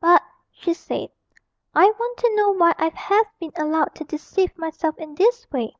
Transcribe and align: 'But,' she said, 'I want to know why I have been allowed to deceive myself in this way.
'But,' 0.00 0.24
she 0.50 0.74
said, 0.74 1.10
'I 1.72 1.86
want 1.92 2.18
to 2.18 2.34
know 2.34 2.50
why 2.50 2.74
I 2.78 2.88
have 2.96 3.26
been 3.38 3.52
allowed 3.54 3.94
to 3.94 4.02
deceive 4.04 4.58
myself 4.58 4.98
in 4.98 5.14
this 5.14 5.46
way. 5.52 5.76